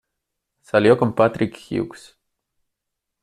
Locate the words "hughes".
1.69-2.17